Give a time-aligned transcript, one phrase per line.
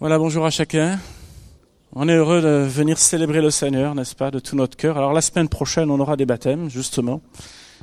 [0.00, 1.00] Voilà, bonjour à chacun.
[1.92, 4.96] On est heureux de venir célébrer le Seigneur, n'est-ce pas, de tout notre cœur.
[4.96, 7.20] Alors la semaine prochaine, on aura des baptêmes, justement.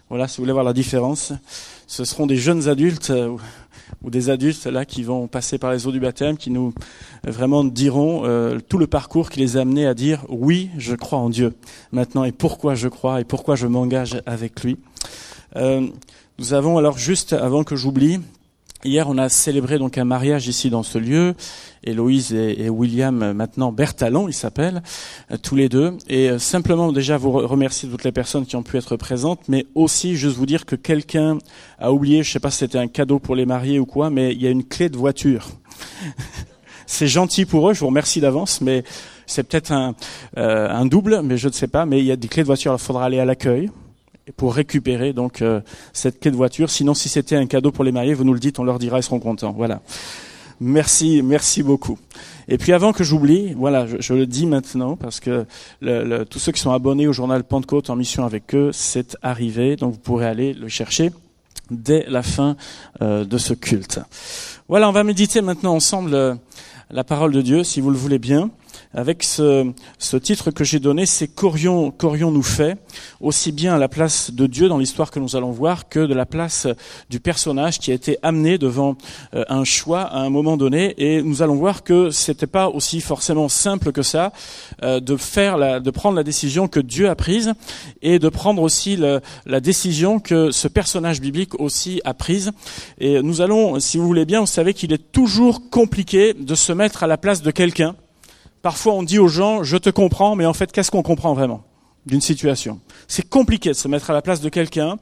[0.07, 1.33] Voilà, si vous voulez voir la différence,
[1.87, 3.35] ce seront des jeunes adultes euh,
[4.01, 6.73] ou des adultes là qui vont passer par les eaux du baptême, qui nous
[7.27, 10.95] euh, vraiment diront euh, tout le parcours qui les a amenés à dire oui, je
[10.95, 11.53] crois en Dieu
[11.91, 14.77] maintenant et pourquoi je crois et pourquoi je m'engage avec lui.
[15.57, 18.21] nous avons alors juste avant que j'oublie
[18.85, 21.33] Hier, on a célébré donc un mariage ici dans ce lieu.
[21.83, 24.83] Héloïse et, William, euh, maintenant Bertalon, ils s'appellent,
[25.31, 25.97] euh, tous les deux.
[26.07, 29.65] Et euh, simplement déjà vous remercier toutes les personnes qui ont pu être présentes, mais
[29.73, 31.39] aussi juste vous dire que quelqu'un
[31.79, 34.33] a oublié, je sais pas si c'était un cadeau pour les mariés ou quoi, mais
[34.33, 35.47] il y a une clé de voiture.
[36.85, 38.83] c'est gentil pour eux, je vous remercie d'avance, mais
[39.25, 39.95] c'est peut-être un,
[40.35, 41.87] un double, mais je ne sais pas.
[41.87, 43.71] Mais il y a des clés de voiture, il faudra aller à l'accueil
[44.37, 45.61] pour récupérer donc euh,
[45.93, 46.69] cette clé de voiture.
[46.69, 48.99] Sinon, si c'était un cadeau pour les mariés, vous nous le dites, on leur dira,
[48.99, 49.53] ils seront contents.
[49.53, 49.81] Voilà.
[50.59, 51.99] Merci, merci beaucoup.
[52.47, 55.45] Et puis avant que j'oublie, voilà, je, le dis maintenant parce que
[55.81, 59.75] le, tous ceux qui sont abonnés au journal Pentecôte en mission avec eux, c'est arrivé,
[59.75, 61.11] donc vous pourrez aller le chercher
[61.71, 62.55] dès la fin
[63.01, 63.99] euh, de ce culte.
[64.69, 66.35] Voilà, on va méditer maintenant ensemble euh,
[66.89, 68.49] la parole de Dieu, si vous le voulez bien
[68.93, 69.71] avec ce,
[70.17, 72.77] titre que j'ai donné, c'est qu'aurions-nous fait,
[73.19, 76.25] aussi bien la place de Dieu dans l'histoire que nous allons voir, que de la
[76.25, 76.67] place
[77.09, 78.95] du personnage qui a été amené devant
[79.33, 80.93] euh, un choix à un moment donné.
[80.97, 84.31] Et nous allons voir que c'était pas aussi forcément simple que ça
[84.83, 87.53] euh, de faire, de prendre la décision que Dieu a prise
[88.01, 92.51] et de prendre aussi la, la décision que ce personnage biblique aussi a prise.
[92.99, 96.71] Et nous allons, si vous voulez bien, vous savez qu'il est toujours compliqué de se
[96.71, 97.95] mettre à la place de quelqu'un
[98.65, 101.63] Parfois, on dit aux gens, je te comprends, mais en fait, qu'est-ce qu'on comprend vraiment
[102.07, 102.79] d'une situation?
[103.07, 104.97] C'est compliqué de se mettre à la place de quelqu'un,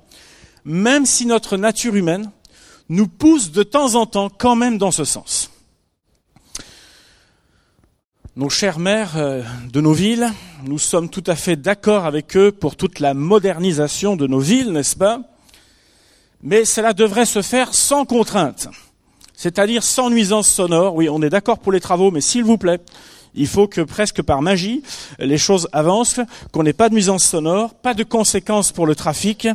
[0.65, 2.29] même si notre nature humaine
[2.89, 5.49] nous pousse de temps en temps quand même dans ce sens.
[8.35, 10.29] Nos chères mères euh, de nos villes,
[10.65, 14.73] nous sommes tout à fait d'accord avec eux pour toute la modernisation de nos villes,
[14.73, 15.21] n'est-ce pas?
[16.41, 18.67] Mais cela devrait se faire sans contrainte,
[19.33, 20.95] c'est-à-dire sans nuisance sonore.
[20.95, 22.81] Oui, on est d'accord pour les travaux, mais s'il vous plaît,
[23.35, 24.83] il faut que presque par magie,
[25.19, 26.19] les choses avancent,
[26.51, 29.47] qu'on n'ait pas de nuisance sonore, pas de conséquences pour le trafic,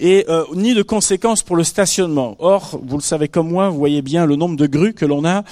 [0.00, 2.36] et euh, ni de conséquences pour le stationnement.
[2.38, 5.24] Or, vous le savez comme moi, vous voyez bien le nombre de grues que l'on
[5.24, 5.44] a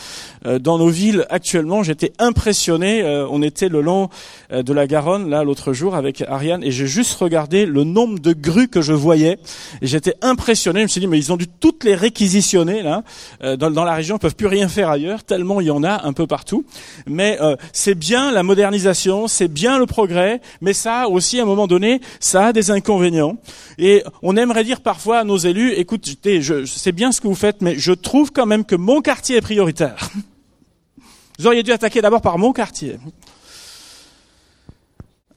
[0.47, 1.83] euh, dans nos villes actuellement.
[1.83, 3.03] J'étais impressionné.
[3.03, 4.09] Euh, on était le long
[4.51, 8.33] de la Garonne là l'autre jour avec Ariane et j'ai juste regardé le nombre de
[8.33, 9.39] grues que je voyais
[9.83, 10.81] j'étais impressionné.
[10.81, 13.05] Je me suis dit mais ils ont dû toutes les réquisitionner là
[13.41, 14.17] dans, dans, la région.
[14.17, 16.65] Ils peuvent plus rien faire ailleurs tellement il y en a un peu partout.
[17.07, 17.39] Mais
[17.73, 22.01] c'est bien la modernisation, c'est bien le progrès, mais ça aussi à un moment donné
[22.19, 23.37] ça a des inconvénients
[23.79, 24.03] et
[24.37, 27.79] aimerait dire parfois à nos élus, écoutez, je, sais bien ce que vous faites, mais
[27.79, 30.11] je trouve quand même que mon quartier est prioritaire.
[31.39, 32.99] Vous auriez dû attaquer d'abord par mon quartier.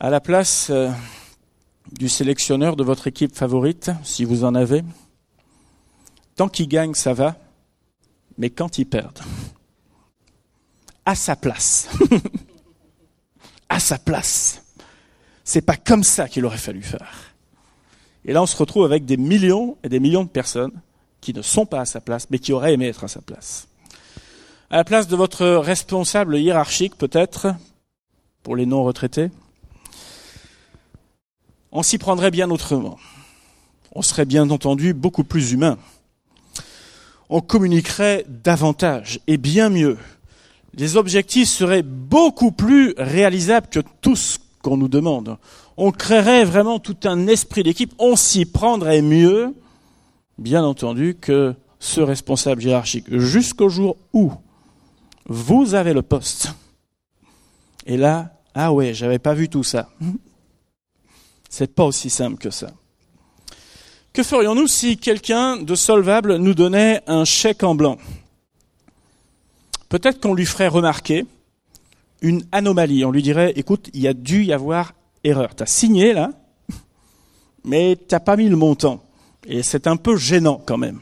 [0.01, 0.89] À la place euh,
[1.93, 4.83] du sélectionneur de votre équipe favorite, si vous en avez,
[6.35, 7.37] tant qu'il gagne, ça va,
[8.37, 9.17] mais quand il perd,
[11.05, 11.87] à sa place,
[13.69, 14.61] à sa place,
[15.45, 17.32] c'est pas comme ça qu'il aurait fallu faire.
[18.25, 20.71] Et là, on se retrouve avec des millions et des millions de personnes
[21.21, 23.67] qui ne sont pas à sa place, mais qui auraient aimé être à sa place.
[24.69, 27.53] À la place de votre responsable hiérarchique, peut-être,
[28.43, 29.29] pour les non-retraités,
[31.71, 32.97] on s'y prendrait bien autrement.
[33.93, 35.77] On serait bien entendu beaucoup plus humain.
[37.29, 39.97] On communiquerait davantage et bien mieux.
[40.75, 45.37] Les objectifs seraient beaucoup plus réalisables que tout ce qu'on nous demande
[45.77, 49.53] on créerait vraiment tout un esprit d'équipe, on s'y prendrait mieux,
[50.37, 54.31] bien entendu, que ce responsable hiérarchique, jusqu'au jour où
[55.25, 56.53] vous avez le poste.
[57.85, 59.89] Et là, ah ouais, j'avais pas vu tout ça.
[61.49, 62.71] C'est pas aussi simple que ça.
[64.13, 67.97] Que ferions-nous si quelqu'un de solvable nous donnait un chèque en blanc?
[69.89, 71.25] Peut-être qu'on lui ferait remarquer
[72.21, 73.05] une anomalie.
[73.05, 74.93] On lui dirait, écoute, il y a dû y avoir
[75.23, 75.55] erreur.
[75.55, 76.31] Tu as signé là,
[77.63, 79.03] mais tu pas mis le montant.
[79.45, 81.01] Et c'est un peu gênant quand même.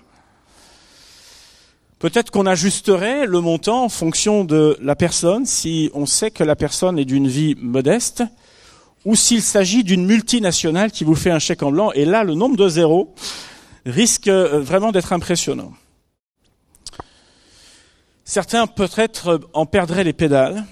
[1.99, 6.55] Peut-être qu'on ajusterait le montant en fonction de la personne, si on sait que la
[6.55, 8.23] personne est d'une vie modeste,
[9.05, 12.33] ou s'il s'agit d'une multinationale qui vous fait un chèque en blanc, et là, le
[12.33, 13.13] nombre de zéros
[13.85, 15.73] risque euh, vraiment d'être impressionnant.
[18.25, 20.65] Certains peut-être en perdraient les pédales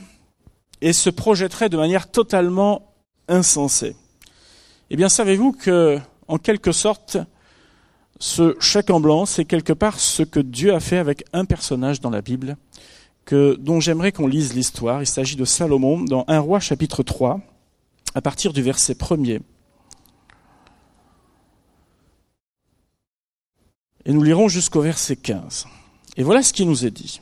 [0.82, 2.89] et se projetteraient de manière totalement
[3.30, 3.96] insensé.
[4.90, 7.18] Eh bien, savez-vous que, en quelque sorte,
[8.20, 12.02] ce chèque en blanc, c'est quelque part ce que Dieu a fait avec un personnage
[12.02, 12.58] dans la Bible
[13.26, 15.02] que, dont j'aimerais qu'on lise l'histoire.
[15.02, 17.40] Il s'agit de Salomon dans 1 roi chapitre 3,
[18.16, 19.40] à partir du verset 1er.
[24.06, 25.68] Et nous lirons jusqu'au verset 15.
[26.18, 27.22] Et voilà ce qui nous est dit.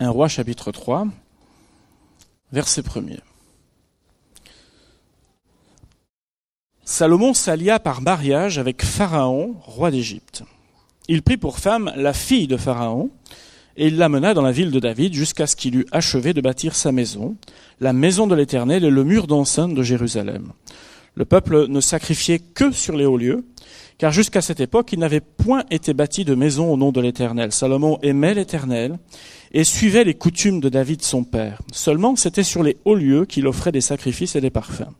[0.00, 1.08] Un roi chapitre 3,
[2.52, 3.18] verset 1er.
[6.84, 10.44] Salomon s'allia par mariage avec Pharaon, roi d'Égypte.
[11.08, 13.10] Il prit pour femme la fille de Pharaon,
[13.76, 16.76] et il l'amena dans la ville de David jusqu'à ce qu'il eût achevé de bâtir
[16.76, 17.36] sa maison,
[17.80, 20.52] la maison de l'Éternel et le mur d'enceinte de Jérusalem.
[21.16, 23.44] Le peuple ne sacrifiait que sur les hauts lieux,
[23.98, 27.50] car jusqu'à cette époque, il n'avait point été bâti de maison au nom de l'Éternel.
[27.50, 28.96] Salomon aimait l'Éternel
[29.52, 31.60] et suivait les coutumes de David son père.
[31.72, 34.92] Seulement, c'était sur les hauts lieux qu'il offrait des sacrifices et des parfums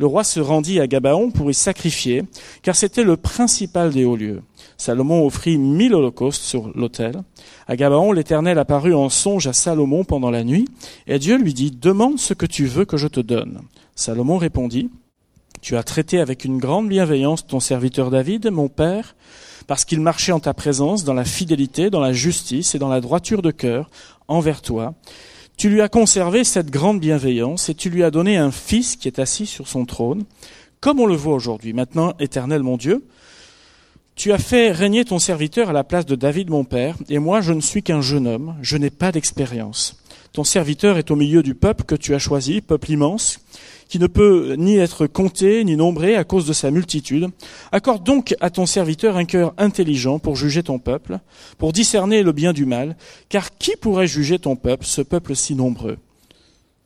[0.00, 2.24] le roi se rendit à Gabaon pour y sacrifier,
[2.62, 4.40] car c'était le principal des hauts lieux.
[4.78, 7.22] Salomon offrit mille holocaustes sur l'autel.
[7.68, 10.66] À Gabaon, l'Éternel apparut en songe à Salomon pendant la nuit,
[11.06, 13.60] et Dieu lui dit, Demande ce que tu veux que je te donne.
[13.94, 14.88] Salomon répondit,
[15.60, 19.14] Tu as traité avec une grande bienveillance ton serviteur David, mon père,
[19.66, 23.02] parce qu'il marchait en ta présence dans la fidélité, dans la justice et dans la
[23.02, 23.90] droiture de cœur
[24.26, 24.94] envers toi.
[25.58, 29.06] Tu lui as conservé cette grande bienveillance et tu lui as donné un fils qui
[29.06, 30.24] est assis sur son trône,
[30.80, 31.74] comme on le voit aujourd'hui.
[31.74, 33.04] Maintenant, éternel mon Dieu,
[34.14, 37.42] tu as fait régner ton serviteur à la place de David mon père, et moi
[37.42, 39.96] je ne suis qu'un jeune homme, je n'ai pas d'expérience.
[40.32, 43.40] Ton serviteur est au milieu du peuple que tu as choisi, peuple immense,
[43.90, 47.28] qui ne peut ni être compté ni nombré à cause de sa multitude.
[47.72, 51.18] Accorde donc à ton serviteur un cœur intelligent pour juger ton peuple,
[51.58, 52.96] pour discerner le bien du mal,
[53.28, 55.98] car qui pourrait juger ton peuple, ce peuple si nombreux?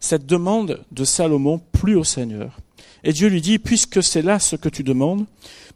[0.01, 2.59] Cette demande de Salomon plut au Seigneur.
[3.05, 5.27] Et Dieu lui dit, puisque c'est là ce que tu demandes,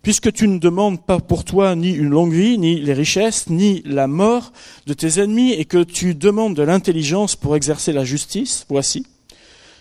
[0.01, 3.83] puisque tu ne demandes pas pour toi ni une longue vie, ni les richesses, ni
[3.85, 4.51] la mort
[4.87, 9.05] de tes ennemis, et que tu demandes de l'intelligence pour exercer la justice, voici,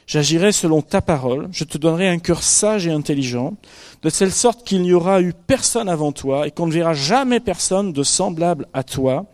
[0.08, 3.58] J'agirai selon ta parole, je te donnerai un cœur sage et intelligent,
[4.04, 7.42] de telle sorte qu'il n'y aura eu personne avant toi et qu'on ne verra jamais
[7.42, 9.26] personne de semblable à toi.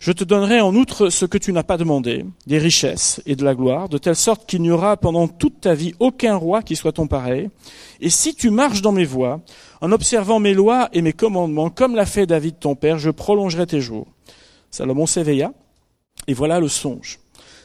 [0.00, 3.44] Je te donnerai en outre ce que tu n'as pas demandé, des richesses et de
[3.44, 6.76] la gloire, de telle sorte qu'il n'y aura pendant toute ta vie aucun roi qui
[6.76, 7.48] soit ton pareil.
[8.02, 9.40] Et si tu marches dans mes voies,
[9.80, 13.66] en observant mes lois et mes commandements, comme l'a fait David ton père, je prolongerai
[13.66, 14.08] tes jours.
[14.70, 15.54] Salomon s'éveilla,
[16.26, 17.21] et voilà le songe.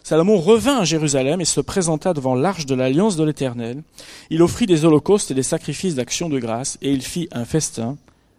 [0.07, 3.83] Salomon revint à Jérusalem et se présenta devant l'arche de l'alliance de l'Éternel.
[4.29, 7.97] Il offrit des holocaustes et des sacrifices d'action de grâce, et il fit un festin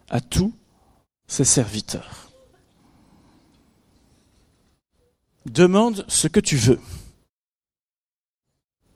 [0.08, 0.54] à tous
[1.26, 2.30] ses serviteurs.
[5.44, 6.80] Demande ce que tu veux.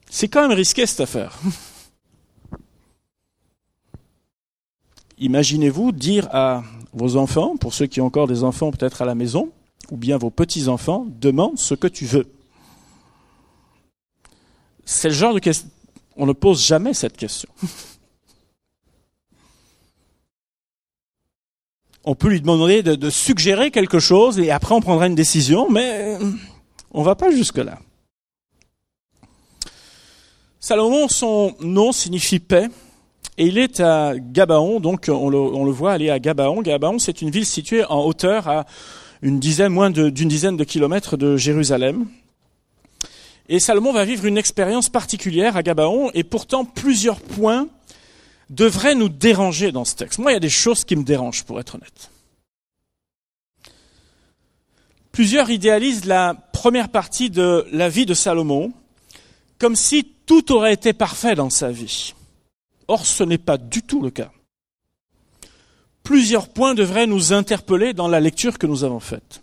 [0.09, 1.39] C'est quand même risqué cette affaire.
[5.19, 6.63] Imaginez-vous dire à
[6.95, 9.51] vos enfants, pour ceux qui ont encore des enfants peut-être à la maison,
[9.91, 12.27] ou bien vos petits-enfants, demande ce que tu veux
[14.93, 15.69] c'est le genre de question.
[16.17, 17.49] On ne pose jamais cette question.
[22.05, 26.19] on peut lui demander de, suggérer quelque chose et après on prendra une décision, mais
[26.91, 27.79] on ne va pas jusque-là.
[30.61, 32.69] Salomon, son nom signifie paix,
[33.39, 36.63] et il est à Gabaon, donc on le, on le voit aller à Gabaon.
[36.63, 38.67] Gabaon, c'est une ville située en hauteur à
[39.23, 42.07] une dizaine, moins d'une dizaine de kilomètres de Jérusalem.
[43.49, 47.69] Et Salomon va vivre une expérience particulière à Gabaon, et pourtant plusieurs points
[48.51, 50.19] devraient nous déranger dans ce texte.
[50.19, 52.11] Moi, il y a des choses qui me dérangent, pour être honnête.
[55.11, 58.73] Plusieurs idéalisent la première partie de la vie de Salomon
[59.59, 62.15] comme si tout aurait été parfait dans sa vie.
[62.89, 64.33] Or, ce n'est pas du tout le cas.
[66.03, 69.43] Plusieurs points devraient nous interpeller dans la lecture que nous avons faite.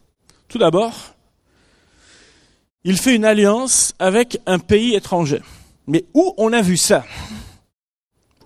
[0.50, 1.15] Tout d'abord,
[2.83, 5.41] il fait une alliance avec un pays étranger.
[5.88, 7.05] Mais où on a vu ça?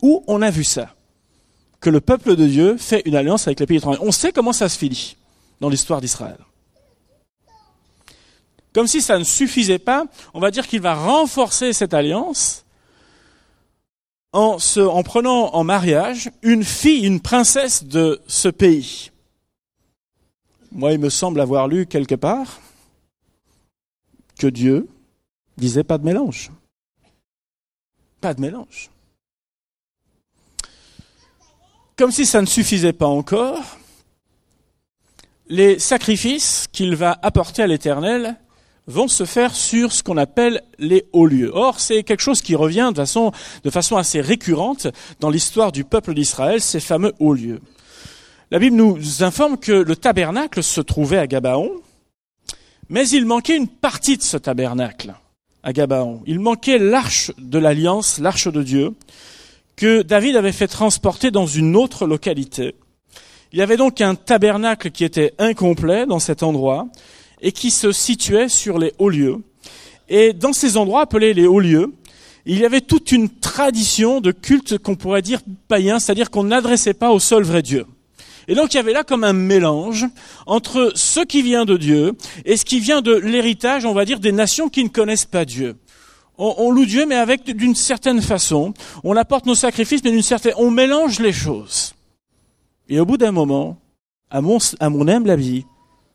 [0.02, 0.96] Où on a vu ça?
[1.80, 4.00] Que le peuple de Dieu fait une alliance avec les pays étrangers.
[4.02, 5.18] On sait comment ça se finit
[5.60, 6.38] dans l'histoire d'Israël.
[8.74, 12.66] Comme si ça ne suffisait pas, on va dire qu'il va renforcer cette alliance
[14.32, 19.12] en, en prenant en mariage une fille, une princesse de ce pays.
[20.72, 22.60] Moi, il me semble avoir lu quelque part
[24.38, 24.88] que Dieu
[25.58, 26.52] disait pas de mélange.
[28.22, 28.90] Pas de mélange.
[31.96, 33.78] Comme si ça ne suffisait pas encore,
[35.48, 38.38] les sacrifices qu'il va apporter à l'Éternel
[38.88, 41.52] vont se faire sur ce qu'on appelle les hauts lieux.
[41.54, 43.06] Or, c'est quelque chose qui revient de
[43.70, 44.88] façon, assez récurrente
[45.20, 47.62] dans l'histoire du peuple d'Israël, ces fameux hauts lieux.
[48.52, 51.72] La Bible nous informe que le tabernacle se trouvait à Gabaon,
[52.94, 55.16] mais il manquait une partie de ce tabernacle
[55.64, 56.22] à Gabaon.
[56.28, 58.92] Il manquait l'arche de l'alliance, l'arche de Dieu,
[59.76, 62.76] que David avait fait transporter dans une autre localité.
[63.52, 66.88] Il y avait donc un tabernacle qui était incomplet dans cet endroit
[67.42, 69.38] et qui se situait sur les hauts lieux.
[70.08, 71.96] Et dans ces endroits appelés les hauts lieux,
[72.46, 76.94] il y avait toute une tradition de culte qu'on pourrait dire païen, c'est-à-dire qu'on n'adressait
[76.94, 77.88] pas au seul vrai Dieu.
[78.48, 80.06] Et donc il y avait là comme un mélange
[80.46, 82.14] entre ce qui vient de Dieu
[82.46, 85.46] et ce qui vient de l'héritage, on va dire, des nations qui ne connaissent pas
[85.46, 85.76] Dieu.
[86.38, 88.74] On, loue Dieu, mais avec d'une certaine façon.
[89.04, 90.54] On apporte nos sacrifices, mais d'une certaine.
[90.58, 91.94] On mélange les choses.
[92.90, 93.78] Et au bout d'un moment,
[94.32, 95.66] à mon, à mon humble avis,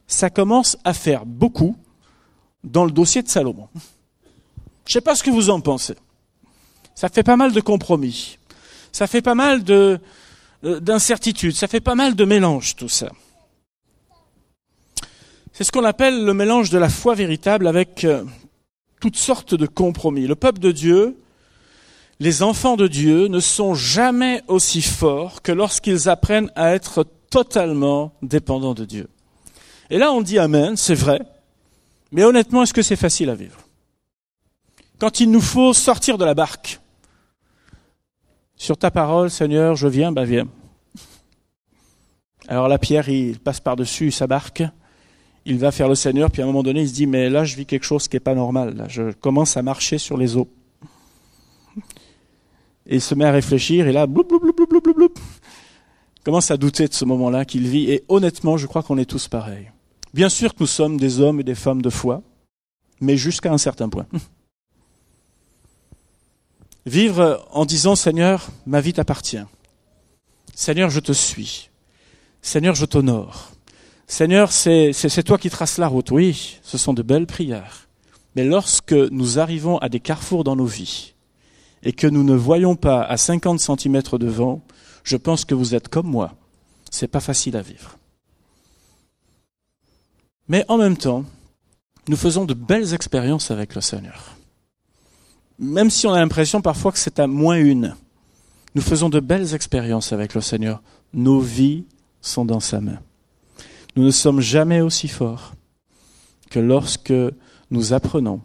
[0.09, 1.77] ça commence à faire beaucoup
[2.65, 3.69] dans le dossier de Salomon.
[4.87, 5.95] Je ne sais pas ce que vous en pensez.
[6.97, 8.39] Ça fait pas mal de compromis.
[8.91, 10.01] Ça fait pas mal de,
[10.63, 11.55] d'incertitudes.
[11.55, 13.11] Ça fait pas mal de mélange, tout ça.
[15.53, 18.25] C'est ce qu'on appelle le mélange de la foi véritable avec euh,
[19.01, 20.27] toutes sortes de compromis.
[20.27, 21.17] Le peuple de Dieu,
[22.21, 28.13] les enfants de Dieu ne sont jamais aussi forts que lorsqu'ils apprennent à être totalement
[28.23, 29.09] dépendants de Dieu.
[29.91, 31.21] Et là, on dit Amen, c'est vrai,
[32.13, 33.59] mais honnêtement, est-ce que c'est facile à vivre?
[34.99, 36.81] Quand il nous faut sortir de la barque,
[38.59, 40.49] sur ta parole, Seigneur, je viens, bah viens.
[42.49, 44.63] Alors la pierre, il passe par-dessus sa barque,
[45.45, 47.45] il va faire le Seigneur, puis à un moment donné, il se dit, mais là,
[47.45, 48.77] je vis quelque chose qui n'est pas normal.
[48.77, 48.89] Là.
[48.89, 50.49] Je commence à marcher sur les eaux.
[52.87, 55.15] Et il se met à réfléchir, et là, bloup, bloup, bloup, bloup, bloup, bloup,
[56.25, 57.91] commence à douter de ce moment-là qu'il vit.
[57.91, 59.71] Et honnêtement, je crois qu'on est tous pareils.
[60.13, 62.23] Bien sûr que nous sommes des hommes et des femmes de foi,
[63.01, 64.07] mais jusqu'à un certain point.
[66.89, 69.45] Vivre en disant Seigneur, ma vie t'appartient.
[70.55, 71.69] Seigneur, je te suis.
[72.41, 73.51] Seigneur, je t'honore.
[74.07, 76.11] Seigneur, c'est toi qui traces la route.
[76.11, 77.89] Oui, ce sont de belles prières.
[78.37, 81.13] Mais lorsque nous arrivons à des carrefours dans nos vies
[81.83, 84.63] et que nous ne voyons pas à 50 cm devant,
[85.05, 86.37] je pense que vous êtes comme moi.
[86.91, 87.99] C'est pas facile à vivre.
[90.49, 91.27] Mais en même temps,
[92.09, 94.38] nous faisons de belles expériences avec le Seigneur
[95.59, 97.95] même si on a l'impression parfois que c'est à moins une,
[98.75, 100.83] nous faisons de belles expériences avec le Seigneur.
[101.13, 101.85] Nos vies
[102.21, 103.01] sont dans sa main.
[103.97, 105.55] Nous ne sommes jamais aussi forts
[106.51, 107.13] que lorsque
[107.71, 108.41] nous apprenons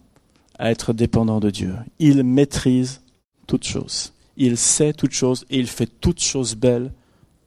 [0.58, 1.76] à être dépendants de Dieu.
[2.00, 3.02] Il maîtrise
[3.48, 4.14] toutes choses.
[4.38, 6.92] Il sait toutes choses et il fait toutes choses belles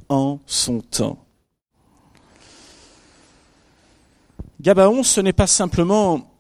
[0.09, 1.19] en son temps.
[4.61, 6.31] Gabaon, ce n'est pas simplement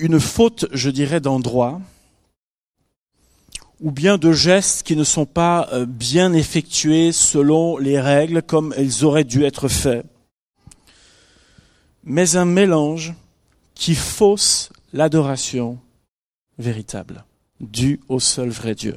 [0.00, 1.80] une faute, je dirais, d'endroit,
[3.80, 8.74] ou bien de gestes qui ne sont pas euh, bien effectués selon les règles comme
[8.78, 10.04] ils auraient dû être faits,
[12.04, 13.14] mais un mélange
[13.74, 15.78] qui fausse l'adoration
[16.58, 17.24] véritable,
[17.60, 18.96] due au seul vrai Dieu.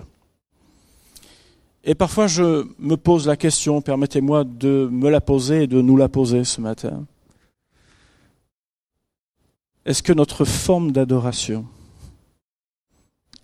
[1.86, 5.98] Et parfois je me pose la question, permettez-moi de me la poser et de nous
[5.98, 7.06] la poser ce matin.
[9.86, 11.66] Est-ce que notre forme d'adoration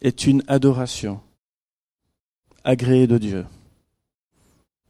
[0.02, 1.20] est une adoration
[2.64, 3.46] agréée de Dieu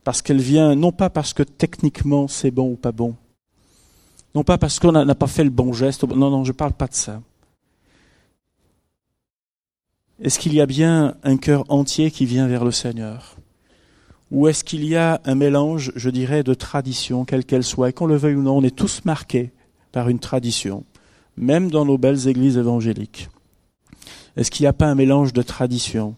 [0.03, 3.15] Parce qu'elle vient non pas parce que techniquement c'est bon ou pas bon,
[4.35, 6.73] non pas parce qu'on n'a pas fait le bon geste, non, non, je ne parle
[6.73, 7.21] pas de ça.
[10.21, 13.37] Est-ce qu'il y a bien un cœur entier qui vient vers le Seigneur?
[14.31, 17.93] Ou est-ce qu'il y a un mélange, je dirais, de tradition, quelle qu'elle soit Et
[17.93, 19.51] qu'on le veuille ou non, on est tous marqués
[19.91, 20.83] par une tradition
[21.39, 23.29] même dans nos belles églises évangéliques.
[24.35, 26.15] Est-ce qu'il n'y a pas un mélange de tradition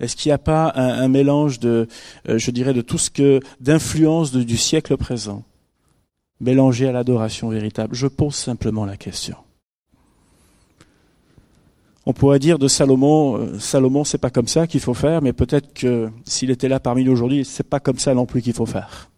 [0.00, 1.86] Est-ce qu'il n'y a pas un, mélange de,
[2.28, 5.44] euh, je dirais, de tout ce que d'influence du siècle présent,
[6.40, 7.94] mélangé à l'adoration véritable.
[7.94, 9.36] Je pose simplement la question.
[12.06, 15.32] On pourrait dire de Salomon, euh, Salomon, c'est pas comme ça qu'il faut faire, mais
[15.32, 18.52] peut-être que s'il était là parmi nous aujourd'hui, c'est pas comme ça non plus qu'il
[18.52, 19.10] faut faire.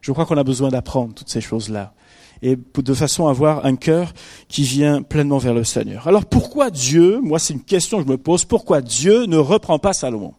[0.00, 1.94] Je crois qu'on a besoin d'apprendre toutes ces choses-là
[2.42, 4.12] et de façon à avoir un cœur
[4.48, 6.08] qui vient pleinement vers le Seigneur.
[6.08, 9.78] Alors pourquoi Dieu, moi c'est une question que je me pose, pourquoi Dieu ne reprend
[9.78, 10.34] pas Salomon?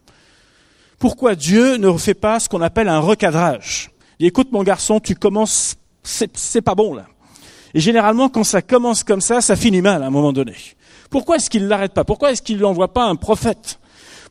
[0.99, 3.91] Pourquoi Dieu ne fait pas ce qu'on appelle un recadrage?
[4.19, 7.05] Écoute mon garçon, tu commences, c'est pas bon là.
[7.73, 10.55] Et généralement quand ça commence comme ça, ça finit mal à un moment donné.
[11.09, 12.03] Pourquoi est-ce qu'il l'arrête pas?
[12.03, 13.79] Pourquoi est-ce qu'il n'envoie pas un prophète?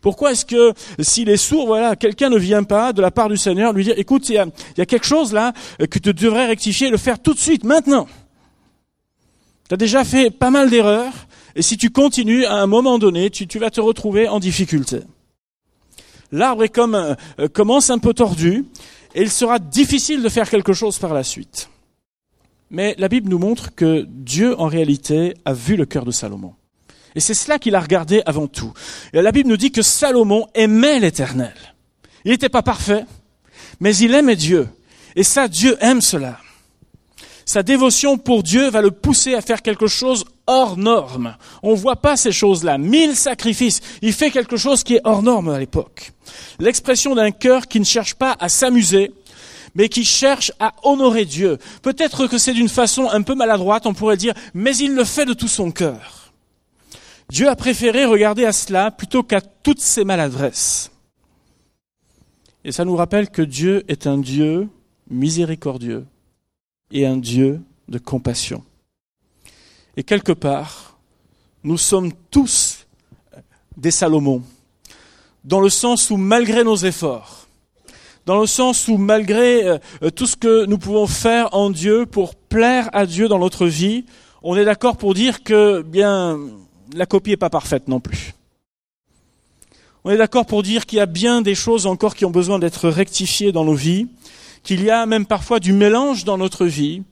[0.02, 3.36] Pourquoi est-ce que s'il est sourd, voilà, quelqu'un ne vient pas de la part du
[3.36, 6.90] Seigneur lui dire, écoute, il y a, quelque chose là euh, que tu devrais rectifier,
[6.90, 8.08] le faire tout de suite, maintenant.
[9.68, 11.12] Tu as déjà fait pas mal d'erreurs,
[11.54, 15.00] et si tu continues, à un moment donné, tu, vas te retrouver en difficulté.
[16.32, 18.66] L'arbre euh, commence un peu tordu,
[19.14, 21.68] et il sera difficile de faire quelque chose par la suite.
[22.70, 26.54] Mais la Bible nous montre que Dieu, en réalité, a vu le cœur de Salomon.
[27.14, 28.72] Et c'est cela qu'il a regardé avant tout.
[29.12, 31.54] La Bible nous dit que Salomon aimait l'Éternel.
[32.24, 33.04] Il n'était pas parfait,
[33.80, 34.68] mais il aimait Dieu.
[35.16, 36.38] Et ça, Dieu aime cela.
[37.44, 41.36] Sa dévotion pour Dieu va le pousser à faire quelque chose hors norme.
[41.62, 42.78] On ne voit pas ces choses-là.
[42.78, 43.80] Mille sacrifices.
[44.00, 46.12] Il fait quelque chose qui est hors norme à l'époque.
[46.60, 49.12] L'expression d'un cœur qui ne cherche pas à s'amuser,
[49.74, 51.58] mais qui cherche à honorer Dieu.
[51.82, 55.24] Peut-être que c'est d'une façon un peu maladroite, on pourrait dire, mais il le fait
[55.24, 56.21] de tout son cœur.
[57.30, 60.90] Dieu a préféré regarder à cela plutôt qu'à toutes ses maladresses.
[62.64, 64.68] Et ça nous rappelle que Dieu est un Dieu
[65.10, 66.06] miséricordieux
[66.90, 68.64] et un Dieu de compassion.
[69.96, 70.98] Et quelque part,
[71.64, 72.86] nous sommes tous
[73.76, 74.42] des Salomons,
[75.44, 77.48] dans le sens où malgré nos efforts,
[78.26, 79.78] dans le sens où malgré euh,
[80.14, 84.04] tout ce que nous pouvons faire en Dieu pour plaire à Dieu dans notre vie,
[84.42, 86.38] on est d'accord pour dire que bien
[86.94, 88.34] la copie n'est pas parfaite non plus.
[90.04, 92.58] On est d'accord pour dire qu'il y a bien des choses encore qui ont besoin
[92.58, 94.08] d'être rectifiées dans nos vies,
[94.62, 97.02] qu'il y a même parfois du mélange dans notre vie,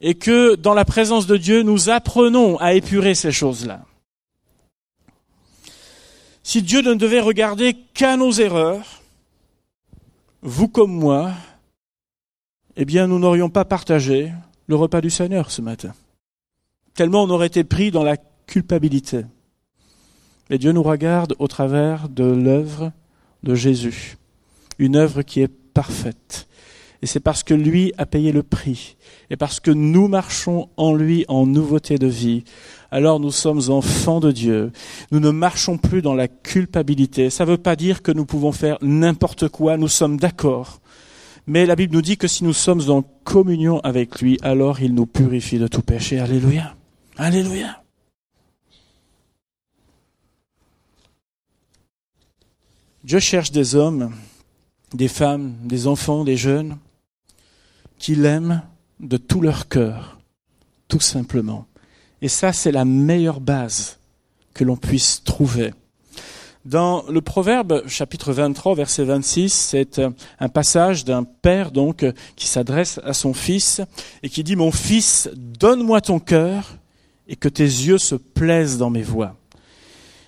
[0.00, 3.84] et que dans la présence de Dieu, nous apprenons à épurer ces choses-là.
[6.42, 9.02] Si Dieu ne devait regarder qu'à nos erreurs,
[10.42, 11.32] vous comme moi,
[12.76, 14.30] eh bien, nous n'aurions pas partagé
[14.66, 15.94] le repas du Seigneur ce matin.
[16.94, 18.16] Tellement on aurait été pris dans la
[18.46, 19.24] culpabilité.
[20.50, 22.92] Mais Dieu nous regarde au travers de l'œuvre
[23.42, 24.16] de Jésus,
[24.78, 26.46] une œuvre qui est parfaite.
[27.02, 28.96] Et c'est parce que lui a payé le prix,
[29.28, 32.44] et parce que nous marchons en lui en nouveauté de vie,
[32.90, 34.72] alors nous sommes enfants de Dieu.
[35.10, 37.30] Nous ne marchons plus dans la culpabilité.
[37.30, 40.80] Ça ne veut pas dire que nous pouvons faire n'importe quoi, nous sommes d'accord.
[41.46, 44.94] Mais la Bible nous dit que si nous sommes en communion avec lui, alors il
[44.94, 46.18] nous purifie de tout péché.
[46.18, 46.74] Alléluia.
[47.16, 47.85] Alléluia.
[53.06, 54.10] Dieu cherche des hommes,
[54.92, 56.76] des femmes, des enfants, des jeunes,
[58.00, 58.62] qui l'aiment
[58.98, 60.18] de tout leur cœur,
[60.88, 61.66] tout simplement.
[62.20, 64.00] Et ça, c'est la meilleure base
[64.54, 65.72] que l'on puisse trouver.
[66.64, 70.02] Dans le Proverbe chapitre 23 verset 26, c'est
[70.40, 73.82] un passage d'un père donc qui s'adresse à son fils
[74.24, 76.76] et qui dit Mon fils, donne-moi ton cœur
[77.28, 79.36] et que tes yeux se plaisent dans mes voies.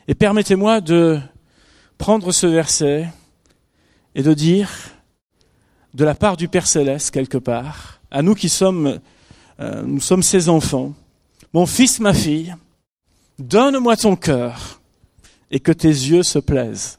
[0.07, 1.19] Et permettez-moi de
[1.99, 3.09] prendre ce verset
[4.15, 4.71] et de dire,
[5.95, 9.01] de la part du Père céleste quelque part, à nous qui sommes,
[9.61, 10.95] euh, nous sommes ses enfants,
[11.53, 12.55] mon fils, ma fille,
[13.39, 14.81] donne-moi ton cœur
[15.51, 16.99] et que tes yeux se plaisent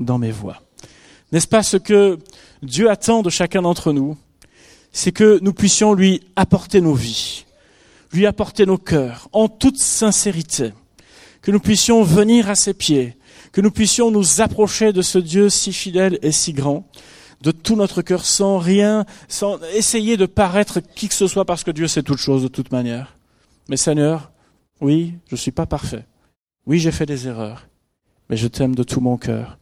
[0.00, 0.60] dans mes voies.
[1.30, 2.18] N'est-ce pas ce que
[2.62, 4.16] Dieu attend de chacun d'entre nous?
[4.92, 7.46] C'est que nous puissions lui apporter nos vies,
[8.12, 10.72] lui apporter nos cœurs en toute sincérité,
[11.40, 13.16] que nous puissions venir à ses pieds,
[13.52, 16.88] que nous puissions nous approcher de ce Dieu si fidèle et si grand,
[17.42, 21.64] de tout notre cœur, sans rien, sans essayer de paraître qui que ce soit, parce
[21.64, 23.18] que Dieu sait toutes choses de toute manière.
[23.68, 24.32] Mais Seigneur,
[24.80, 26.06] oui, je ne suis pas parfait.
[26.66, 27.68] Oui, j'ai fait des erreurs,
[28.30, 29.58] mais je t'aime de tout mon cœur.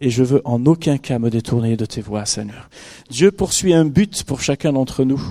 [0.00, 2.68] Et je veux en aucun cas me détourner de tes voies, Seigneur.
[3.08, 5.22] Dieu poursuit un but pour chacun d'entre nous.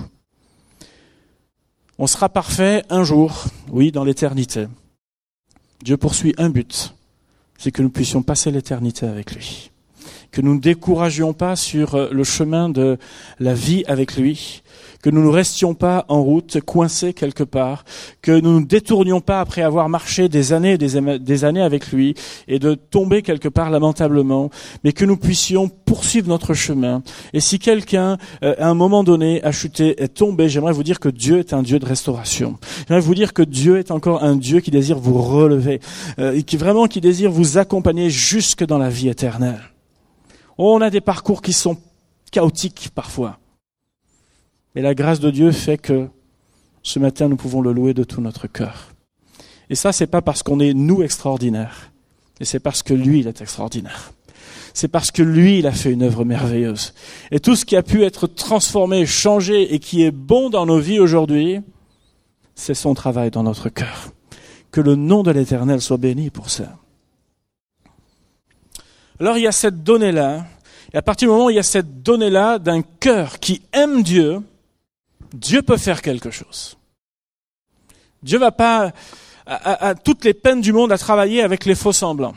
[1.98, 4.66] On sera parfait un jour, oui, dans l'éternité.
[5.84, 6.94] Dieu poursuit un but,
[7.62, 9.70] c'est que nous puissions passer l'éternité avec lui.
[10.32, 12.98] Que nous ne découragions pas sur euh, le chemin de
[13.38, 14.64] la vie avec lui,
[15.02, 17.84] que nous ne restions pas en route, coincés quelque part,
[18.22, 22.14] que nous ne détournions pas après avoir marché des années et des, années avec lui
[22.46, 24.50] et de tomber quelque part lamentablement,
[24.84, 27.02] mais que nous puissions poursuivre notre chemin.
[27.32, 31.00] Et si quelqu'un, euh, à un moment donné, a chuté, est tombé, j'aimerais vous dire
[31.00, 32.58] que Dieu est un Dieu de restauration.
[32.88, 35.80] J'aimerais vous dire que Dieu est encore un Dieu qui désire vous relever,
[36.20, 39.60] euh, et qui vraiment qui désire vous accompagner jusque dans la vie éternelle.
[40.58, 41.76] On a des parcours qui sont
[42.30, 43.38] chaotiques parfois.
[44.74, 46.08] Mais la grâce de Dieu fait que
[46.82, 48.92] ce matin, nous pouvons le louer de tout notre cœur.
[49.70, 51.92] Et ça, c'est pas parce qu'on est nous extraordinaires,
[52.40, 54.12] mais c'est parce que lui, il est extraordinaire.
[54.74, 56.94] C'est parce que lui, il a fait une œuvre merveilleuse.
[57.30, 60.78] Et tout ce qui a pu être transformé, changé et qui est bon dans nos
[60.78, 61.60] vies aujourd'hui,
[62.54, 64.12] c'est son travail dans notre cœur.
[64.70, 66.78] Que le nom de l'Éternel soit béni pour ça.
[69.20, 70.46] Alors il y a cette donnée-là,
[70.92, 74.02] et à partir du moment où il y a cette donnée-là d'un cœur qui aime
[74.02, 74.40] Dieu,
[75.32, 76.76] Dieu peut faire quelque chose.
[78.22, 78.92] Dieu va pas
[79.46, 82.34] à, toutes les peines du monde à travailler avec les faux semblants.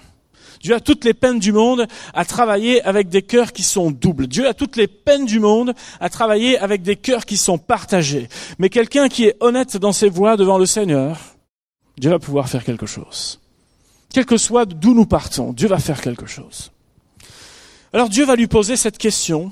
[0.61, 4.27] Dieu a toutes les peines du monde à travailler avec des cœurs qui sont doubles.
[4.27, 8.29] Dieu a toutes les peines du monde à travailler avec des cœurs qui sont partagés.
[8.57, 11.19] Mais quelqu'un qui est honnête dans ses voies devant le Seigneur,
[11.97, 13.39] Dieu va pouvoir faire quelque chose.
[14.11, 16.71] Quel que soit d'où nous partons, Dieu va faire quelque chose.
[17.93, 19.51] Alors Dieu va lui poser cette question.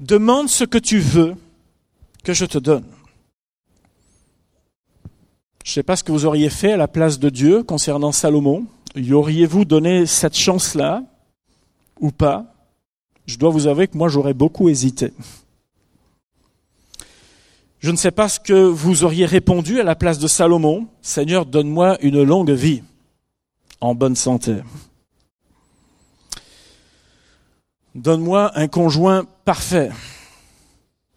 [0.00, 1.34] Demande ce que tu veux
[2.22, 2.84] que je te donne.
[5.64, 8.12] Je ne sais pas ce que vous auriez fait à la place de Dieu concernant
[8.12, 8.66] Salomon.
[8.96, 11.04] Y auriez-vous donné cette chance-là
[12.00, 12.46] ou pas?
[13.26, 15.12] Je dois vous avouer que moi j'aurais beaucoup hésité.
[17.78, 20.86] Je ne sais pas ce que vous auriez répondu à la place de Salomon.
[21.00, 22.82] Seigneur, donne-moi une longue vie
[23.80, 24.56] en bonne santé.
[27.94, 29.90] Donne-moi un conjoint parfait.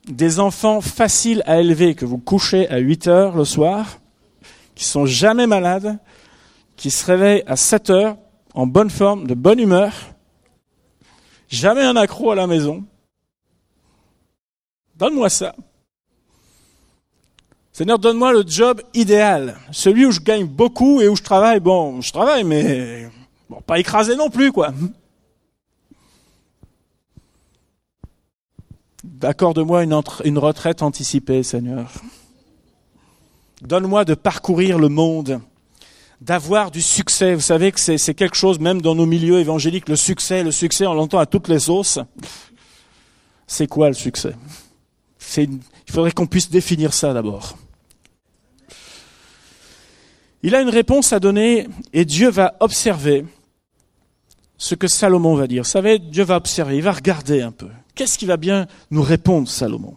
[0.07, 3.99] Des enfants faciles à élever que vous couchez à 8 heures le soir
[4.75, 5.97] qui sont jamais malades,
[6.75, 8.17] qui se réveillent à 7 heures,
[8.53, 9.93] en bonne forme, de bonne humeur,
[11.47, 12.83] jamais un accro à la maison.
[14.95, 15.55] Donne-moi ça.
[17.71, 21.59] Seigneur, donne-moi le job idéal, celui où je gagne beaucoup et où je travaille.
[21.59, 23.09] Bon, je travaille, mais
[23.49, 24.71] bon, pas écrasé non plus, quoi.
[29.21, 31.91] Accorde-moi une, retraite anticipée, Seigneur.
[33.61, 35.41] Donne-moi de parcourir le monde,
[36.21, 37.33] d'avoir du succès.
[37.35, 40.85] Vous savez que c'est quelque chose, même dans nos milieux évangéliques, le succès, le succès,
[40.85, 41.99] on l'entend à toutes les sauces.
[43.47, 44.35] C'est quoi le succès?
[45.37, 45.59] Il
[45.91, 47.57] faudrait qu'on puisse définir ça d'abord.
[50.43, 53.25] Il a une réponse à donner et Dieu va observer
[54.57, 55.63] ce que Salomon va dire.
[55.63, 57.69] Vous savez, Dieu va observer, il va regarder un peu.
[57.95, 59.95] Qu'est-ce qui va bien nous répondre, Salomon?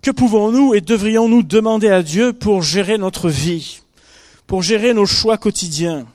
[0.00, 3.80] Que pouvons-nous et devrions-nous demander à Dieu pour gérer notre vie,
[4.46, 6.06] pour gérer nos choix quotidiens,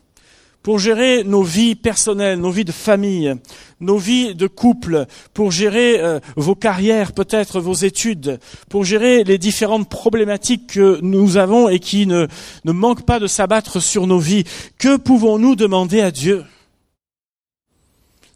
[0.63, 3.35] pour gérer nos vies personnelles, nos vies de famille,
[3.81, 8.39] nos vies de couple, pour gérer euh, vos carrières, peut-être vos études,
[8.69, 12.27] pour gérer les différentes problématiques que nous avons et qui ne,
[12.63, 14.45] ne manquent pas de s'abattre sur nos vies?
[14.77, 16.45] Que pouvons-nous demander à Dieu?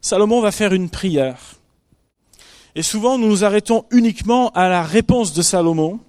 [0.02, 1.38] Salomon va faire une prière.
[2.76, 6.00] Et souvent, nous nous arrêtons uniquement à la réponse de Salomon,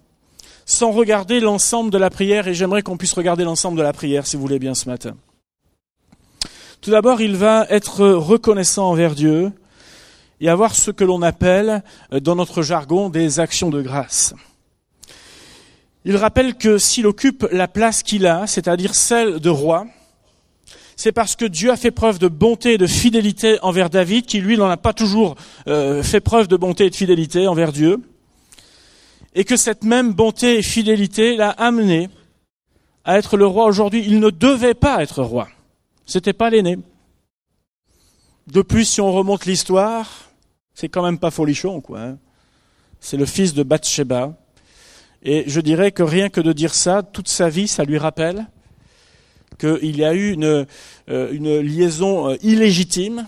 [0.64, 4.27] sans regarder l'ensemble de la prière, et j'aimerais qu'on puisse regarder l'ensemble de la prière,
[4.27, 5.14] si vous voulez bien, ce matin.
[6.81, 9.53] Tout d'abord, il va être reconnaissant envers Dieu
[10.40, 14.35] et avoir ce que l'on appelle, euh, dans notre jargon, des actions de grâce.
[16.05, 19.87] Il rappelle que s'il occupe la place qu'il a, c'est-à-dire celle de roi,
[20.96, 24.40] c'est parce que Dieu a fait preuve de bonté et de fidélité envers David, qui
[24.40, 25.35] lui n'en a pas toujours
[25.66, 28.00] euh, fait preuve de bonté et de fidélité envers Dieu,
[29.35, 32.09] et que cette même bonté et fidélité l'a amené
[33.04, 34.04] à être le roi aujourd'hui.
[34.07, 35.48] Il ne devait pas être roi.
[36.07, 36.78] C'était pas l'aîné.
[38.46, 40.09] De plus, si on remonte l'histoire,
[40.74, 42.00] c'est quand même pas folichon, quoi.
[42.00, 42.18] Hein.
[43.00, 44.37] C'est le fils de Bathsheba.
[45.22, 48.46] Et je dirais que rien que de dire ça, toute sa vie, ça lui rappelle
[49.59, 50.67] qu'il y a eu une,
[51.09, 53.27] euh, une liaison euh, illégitime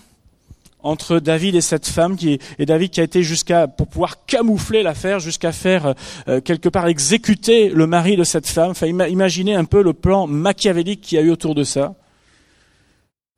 [0.86, 4.82] entre David et cette femme qui et David qui a été jusqu'à pour pouvoir camoufler
[4.82, 5.94] l'affaire jusqu'à faire
[6.28, 8.70] euh, quelque part exécuter le mari de cette femme.
[8.70, 11.94] Enfin, imaginez un peu le plan machiavélique qu'il y a eu autour de ça.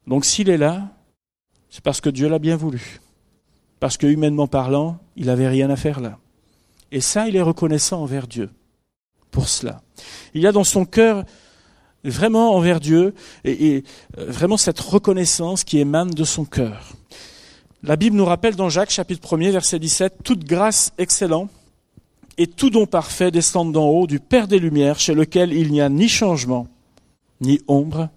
[0.07, 0.89] Donc s'il est là,
[1.71, 3.01] c'est parce que Dieu l'a bien voulu.
[3.81, 6.19] Parce que humainement parlant, il n'avait rien à faire là.
[6.91, 8.51] Et ça, il est reconnaissant envers Dieu
[9.31, 9.83] pour cela.
[10.35, 11.25] Il y a dans son cœur
[12.05, 13.85] vraiment envers Dieu et,
[14.19, 16.93] euh, vraiment cette reconnaissance qui émane de son cœur.
[17.83, 21.51] La Bible nous rappelle dans Jacques chapitre 1er verset 17, toute grâce excellente
[22.37, 25.81] et tout don parfait descendent d'en haut du Père des Lumières chez lequel il n'y
[25.81, 26.69] a ni changement
[27.41, 28.09] ni ombre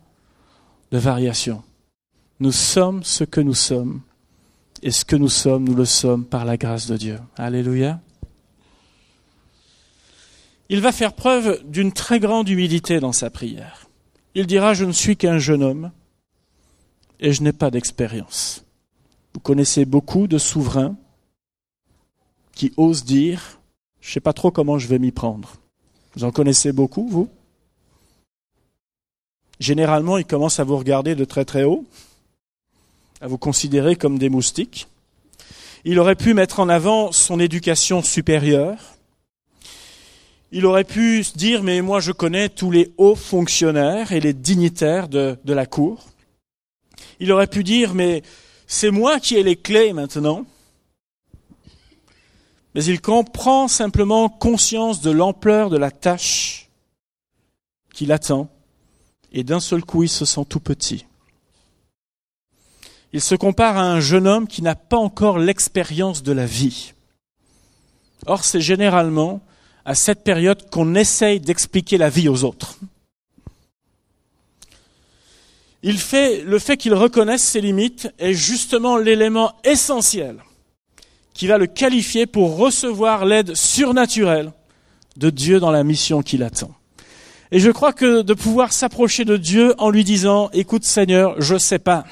[0.92, 1.64] de variation.
[2.40, 4.02] Nous sommes ce que nous sommes
[4.82, 7.20] et ce que nous sommes, nous le sommes par la grâce de Dieu.
[7.38, 8.00] Alléluia
[10.72, 13.90] il va faire preuve d'une très grande humilité dans sa prière.
[14.36, 15.92] Il dira, je ne suis qu'un jeune homme
[17.20, 18.64] et je n'ai pas d'expérience.
[19.34, 20.96] Vous connaissez beaucoup de souverains
[22.54, 23.60] qui osent dire,
[24.00, 25.58] je ne sais pas trop comment je vais m'y prendre.
[26.16, 27.28] Vous en connaissez beaucoup, vous?
[29.60, 31.84] Généralement, ils commencent à vous regarder de très très haut,
[33.20, 34.88] à vous considérer comme des moustiques.
[35.84, 38.78] Il aurait pu mettre en avant son éducation supérieure,
[40.52, 44.34] il aurait pu se dire, mais moi je connais tous les hauts fonctionnaires et les
[44.34, 46.06] dignitaires de, la cour.
[47.20, 48.22] Il aurait pu dire, mais
[48.68, 50.46] c'est moi qui ai les clés maintenant.
[52.76, 56.70] Mais il comprend simplement conscience de l'ampleur de la tâche
[57.94, 58.50] qu'il attend,
[59.34, 61.06] et d'un seul coup il se sent tout petit.
[63.14, 66.94] Il se compare à un jeune homme qui n'a pas encore l'expérience de la vie.
[68.26, 69.42] Or, c'est généralement
[69.86, 72.78] à cette période qu'on essaye d'expliquer la vie aux autres.
[75.84, 80.38] Le fait qu'il reconnaisse ses limites est justement l'élément essentiel
[81.34, 84.52] qui va le qualifier pour recevoir l'aide surnaturelle
[85.18, 86.72] de Dieu dans la mission qu'il attend.
[87.52, 91.58] Et je crois que de pouvoir s'approcher de Dieu en lui disant, écoute Seigneur, je
[91.58, 92.06] sais pas.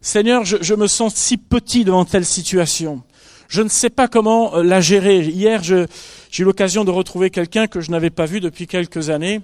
[0.00, 3.02] Seigneur, je, me sens si petit devant telle situation.
[3.48, 5.20] Je ne sais pas comment euh, la gérer.
[5.24, 5.86] Hier, j'ai
[6.38, 9.40] eu l'occasion de retrouver quelqu'un que je n'avais pas vu depuis quelques années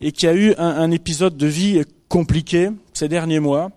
[0.00, 3.70] et qui a eu un, épisode de vie compliqué ces derniers mois.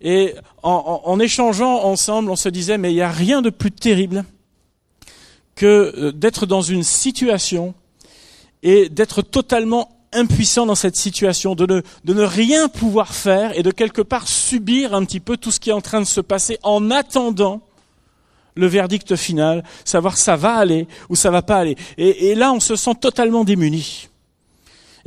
[0.00, 4.24] Et en, échangeant ensemble, on se disait, mais il n'y a rien de plus terrible
[5.54, 7.74] que euh, d'être dans une situation
[8.62, 14.02] et d'être totalement impuissant dans cette situation, de ne rien pouvoir faire et de quelque
[14.02, 16.90] part subir un petit peu tout ce qui est en train de se passer en
[16.90, 17.60] attendant
[18.56, 21.76] le verdict final, savoir ça va aller ou ça va pas aller.
[21.98, 24.08] Et, là, on se sent totalement démuni.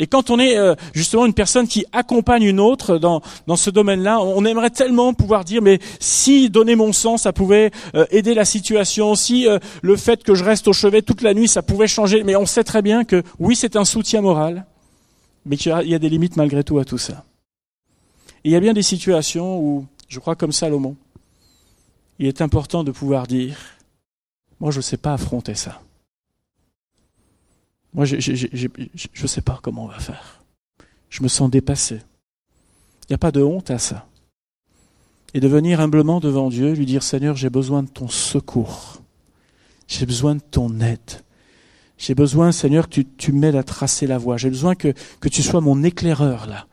[0.01, 3.69] Et quand on est euh, justement une personne qui accompagne une autre dans, dans ce
[3.69, 8.33] domaine-là, on aimerait tellement pouvoir dire, mais si donner mon sang, ça pouvait euh, aider
[8.33, 11.63] la situation, si euh, le fait que je reste au chevet toute la nuit, ça
[11.63, 12.23] pouvait changer.
[12.23, 14.65] Mais on sait très bien que oui, c'est un soutien moral,
[15.45, 17.25] mais qu'il y a des limites malgré tout à tout ça.
[18.45, 20.95] Et il y a bien des situations où, je crois comme Salomon,
[22.19, 23.57] il est important de pouvoir dire,
[24.59, 25.81] moi je ne sais pas affronter ça.
[27.93, 30.43] Moi, je ne sais pas comment on va faire.
[31.09, 31.95] Je me sens dépassé.
[33.03, 34.07] Il n'y a pas de honte à ça.
[35.33, 39.01] Et de venir humblement devant Dieu, lui dire, Seigneur, j'ai besoin de ton secours.
[39.87, 41.23] J'ai besoin de ton aide.
[41.97, 44.37] J'ai besoin, Seigneur, que tu, m'aides à tracer la voie.
[44.37, 44.93] J'ai besoin que
[45.29, 46.67] tu sois mon éclaireur là.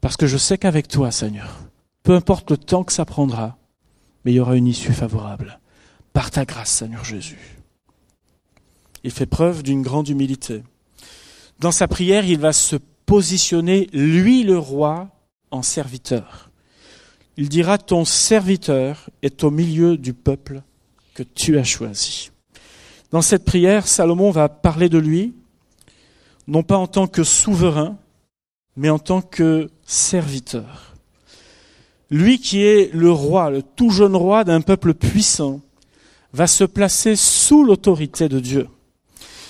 [0.00, 1.60] Parce que je sais qu'avec toi, Seigneur,
[2.02, 3.58] peu importe le temps que ça prendra,
[4.26, 5.60] mais il y aura une issue favorable.
[6.12, 7.38] Par ta grâce, Seigneur Jésus.
[9.04, 10.64] Il fait preuve d'une grande humilité.
[11.60, 12.74] Dans sa prière, il va se
[13.06, 15.10] positionner, lui le roi,
[15.52, 16.50] en serviteur.
[17.36, 20.62] Il dira, ton serviteur est au milieu du peuple
[21.14, 22.32] que tu as choisi.
[23.12, 25.36] Dans cette prière, Salomon va parler de lui,
[26.48, 27.96] non pas en tant que souverain,
[28.74, 30.95] mais en tant que serviteur.
[32.10, 35.60] Lui qui est le roi, le tout jeune roi d'un peuple puissant,
[36.32, 38.68] va se placer sous l'autorité de Dieu.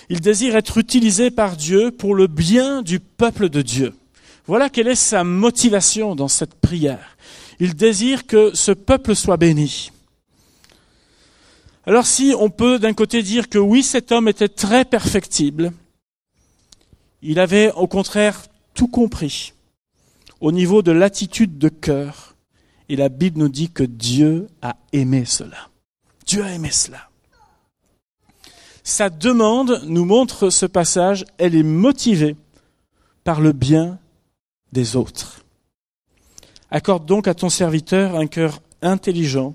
[0.08, 3.92] Il désire être utilisé par Dieu pour le bien du peuple de Dieu.
[4.46, 7.16] Voilà quelle est sa motivation dans cette prière.
[7.58, 9.90] Il désire que ce peuple soit béni.
[11.84, 15.72] Alors si on peut d'un côté dire que oui, cet homme était très perfectible,
[17.22, 18.42] il avait au contraire
[18.74, 19.52] tout compris
[20.40, 22.35] au niveau de l'attitude de cœur.
[22.88, 25.68] Et la Bible nous dit que Dieu a aimé cela.
[26.26, 27.08] Dieu a aimé cela.
[28.84, 32.36] Sa demande, nous montre ce passage, elle est motivée
[33.24, 33.98] par le bien
[34.72, 35.44] des autres.
[36.70, 39.54] Accorde donc à ton serviteur un cœur intelligent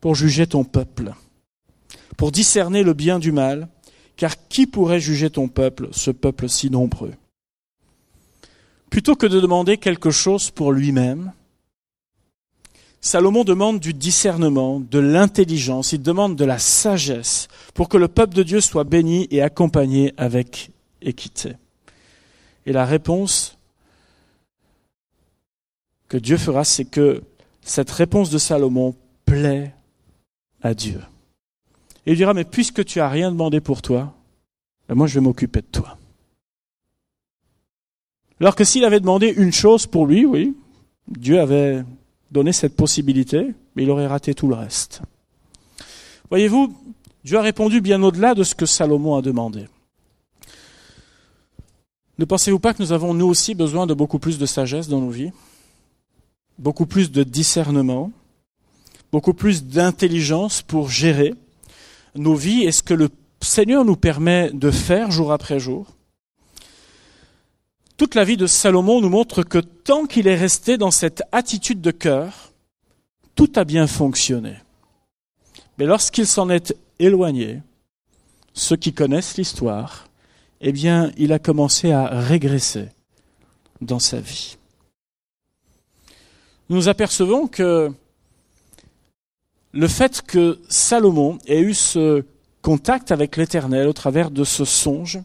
[0.00, 1.14] pour juger ton peuple,
[2.16, 3.68] pour discerner le bien du mal,
[4.16, 7.14] car qui pourrait juger ton peuple, ce peuple si nombreux?
[8.90, 11.32] Plutôt que de demander quelque chose pour lui-même,
[13.00, 18.34] Salomon demande du discernement, de l'intelligence, il demande de la sagesse pour que le peuple
[18.34, 21.54] de Dieu soit béni et accompagné avec équité.
[22.66, 23.56] Et la réponse
[26.08, 27.22] que Dieu fera, c'est que
[27.62, 29.74] cette réponse de Salomon plaît
[30.62, 31.00] à Dieu.
[32.04, 34.14] Et il dira, mais puisque tu as rien demandé pour toi,
[34.88, 35.98] ben moi je vais m'occuper de toi.
[38.40, 40.56] Alors que s'il avait demandé une chose pour lui, oui,
[41.08, 41.84] Dieu avait
[42.30, 45.02] donné cette possibilité, mais il aurait raté tout le reste.
[46.30, 46.74] Voyez-vous,
[47.24, 49.66] Dieu a répondu bien au-delà de ce que Salomon a demandé.
[52.18, 55.00] Ne pensez-vous pas que nous avons nous aussi besoin de beaucoup plus de sagesse dans
[55.00, 55.30] nos vies,
[56.58, 58.10] beaucoup plus de discernement,
[59.12, 61.34] beaucoup plus d'intelligence pour gérer
[62.14, 62.64] nos vies?
[62.64, 63.08] Et ce que le
[63.40, 65.86] Seigneur nous permet de faire jour après jour?
[67.98, 71.80] Toute la vie de Salomon nous montre que tant qu'il est resté dans cette attitude
[71.80, 72.52] de cœur,
[73.34, 74.54] tout a bien fonctionné.
[75.76, 77.60] Mais lorsqu'il s'en est éloigné,
[78.54, 80.08] ceux qui connaissent l'histoire,
[80.60, 82.88] eh bien, il a commencé à régresser
[83.80, 84.56] dans sa vie.
[86.68, 87.92] Nous apercevons que
[89.72, 92.24] le fait que Salomon ait eu ce
[92.62, 95.18] contact avec l'Éternel au travers de ce songe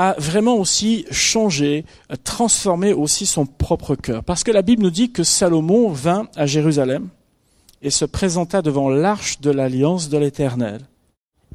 [0.00, 1.84] a vraiment aussi changé,
[2.22, 4.22] transformé aussi son propre cœur.
[4.22, 7.08] Parce que la Bible nous dit que Salomon vint à Jérusalem
[7.82, 10.82] et se présenta devant l'arche de l'alliance de l'Éternel.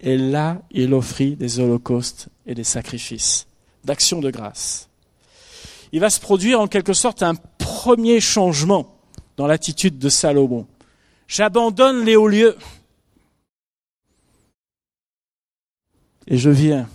[0.02, 3.48] Et là, il offrit des holocaustes et des sacrifices,
[3.86, 4.90] d'actions de grâce.
[5.94, 8.98] Il va se produire en quelque sorte un premier changement
[9.38, 10.68] dans l'attitude de Salomon.
[11.30, 12.58] J'abandonne les hauts lieux
[16.28, 16.90] et je viens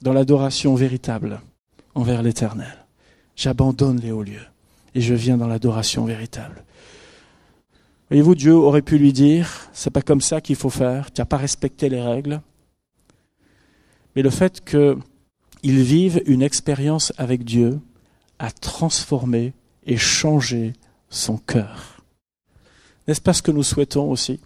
[0.00, 1.40] dans l'adoration véritable
[1.94, 2.86] envers l'Éternel.
[3.36, 4.46] J'abandonne les hauts lieux
[4.94, 6.64] et je viens dans l'adoration véritable.
[8.08, 11.26] Voyez-vous, Dieu aurait pu lui dire, c'est pas comme ça qu'il faut faire, tu n'as
[11.26, 12.40] pas respecté les règles.
[14.16, 17.78] Mais le fait qu'il vive une expérience avec Dieu
[18.38, 19.52] a transformé
[19.86, 20.72] et changé
[21.08, 22.02] son cœur.
[23.06, 24.40] N'est-ce pas ce que nous souhaitons aussi?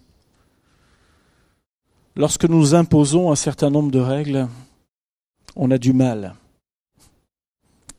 [2.15, 4.47] Lorsque nous imposons un certain nombre de règles,
[5.55, 6.35] on a du mal.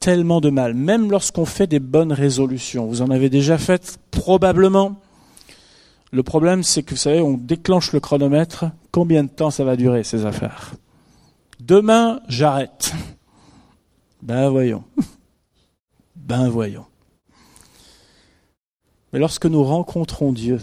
[0.01, 0.75] Tellement de mal.
[0.75, 2.87] Même lorsqu'on fait des bonnes résolutions.
[2.87, 4.97] Vous en avez déjà fait probablement.
[6.13, 8.67] Le problème, c'est que vous savez, on déclenche le chronomètre.
[8.93, 10.75] Combien de temps ça va durer, ces affaires?
[11.61, 12.93] Demain, j'arrête.
[14.23, 14.85] Ben voyons.
[16.17, 16.87] Ben voyons.
[19.13, 20.59] Mais lorsque nous rencontrons Dieu,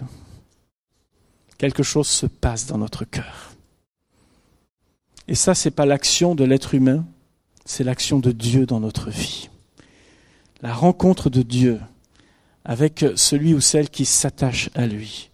[1.58, 3.53] quelque chose se passe dans notre cœur.
[5.28, 7.06] Et ça, c'est pas l'action de l'être humain,
[7.66, 9.50] c'est l'action de Dieu dans notre vie.
[10.62, 11.80] La rencontre de Dieu
[12.66, 15.30] avec celui ou celle qui s'attache à lui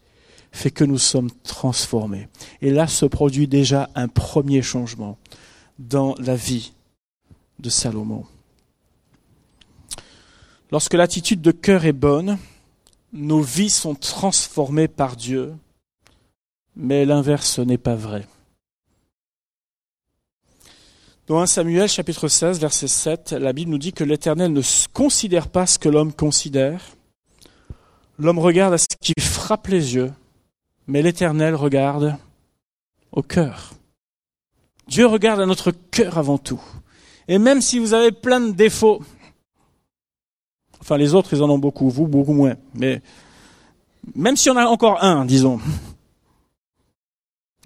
[0.51, 2.27] fait que nous sommes transformés.
[2.61, 5.17] Et là se produit déjà un premier changement
[5.77, 6.73] dans la vie
[7.59, 8.25] de Salomon.
[10.71, 12.37] Lorsque l'attitude de cœur est bonne,
[13.13, 15.53] nos vies sont transformées par Dieu,
[16.75, 18.27] mais l'inverse n'est pas vrai.
[21.29, 24.63] Dans 1 Samuel chapitre 16 verset 7, la Bible nous dit que l'Éternel ne
[24.93, 26.81] considère pas ce que l'homme considère.
[28.17, 30.11] L'homme regarde à ce qui frappe les yeux,
[30.87, 32.17] mais l'Éternel regarde
[33.11, 33.73] au cœur.
[34.87, 36.63] Dieu regarde à notre cœur avant tout.
[37.27, 39.03] Et même si vous avez plein de défauts,
[40.81, 43.03] enfin les autres ils en ont beaucoup, vous beaucoup moins, mais
[44.15, 45.59] même si on a encore un, disons,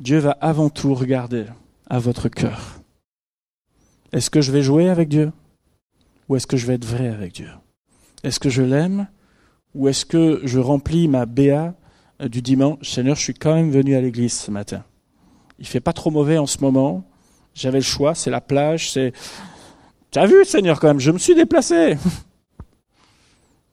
[0.02, 1.45] Dieu va avant tout regarder
[1.89, 2.83] à votre cœur.
[4.13, 5.32] Est-ce que je vais jouer avec Dieu?
[6.30, 7.49] Ou est-ce que je vais être vrai avec Dieu?
[8.23, 9.08] Est-ce que je l'aime?
[9.73, 11.73] Ou est-ce que je remplis ma BA
[12.21, 12.88] euh, du dimanche?
[12.88, 14.84] Seigneur, je suis quand même venu à l'église ce matin.
[15.58, 17.04] Il fait pas trop mauvais en ce moment.
[17.56, 19.13] J'avais le choix, c'est la plage, c'est...
[20.12, 21.97] Tu as vu, Seigneur, quand même, je me suis déplacé.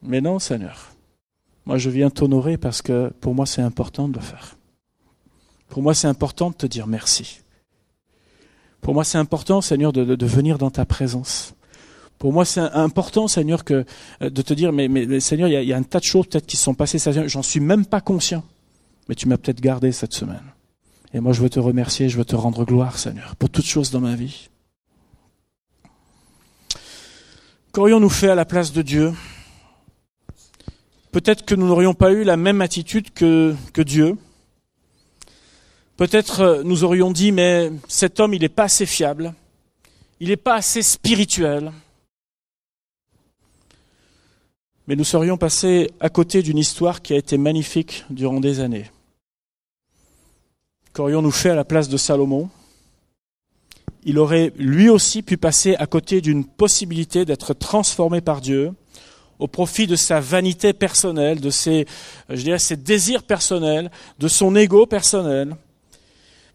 [0.03, 0.93] Mais non, Seigneur.
[1.67, 4.57] Moi, je viens t'honorer parce que pour moi, c'est important de le faire.
[5.69, 7.40] Pour moi, c'est important de te dire merci.
[8.81, 11.55] Pour moi, c'est important, Seigneur, de, venir dans ta présence.
[12.19, 13.85] Pour moi, c'est important, Seigneur, que
[14.23, 16.57] euh, de te dire, mais, Seigneur, il y, a, un tas de choses peut-être qui
[16.57, 18.45] se sont passées, j'en suis même pas conscient,
[19.09, 20.43] mais tu m'as peut-être gardé cette semaine.
[21.13, 23.91] Et moi, je veux te remercier, je veux te rendre gloire, Seigneur, pour toutes choses
[23.91, 24.49] dans ma vie.
[27.73, 29.13] Qu'aurions-nous fait à la place de Dieu?
[31.13, 34.17] Peut-être que nous n'aurions pas eu la même attitude que Dieu.
[36.01, 39.35] Peut-être euh, nous aurions dit, mais cet homme, il n'est pas assez fiable,
[40.19, 41.73] il n'est pas assez spirituel.
[44.87, 48.91] Mais nous serions passés à côté d'une histoire qui a été magnifique durant des années.
[50.95, 52.49] Qu'aurions-nous fait à la place de Salomon?
[54.03, 58.73] Il aurait lui aussi pu passer à côté d'une possibilité d'être transformé par Dieu
[59.39, 61.85] au profit de sa vanité personnelle, de ses,
[62.31, 65.57] je dirais, ses désirs personnels, de son ego personnel,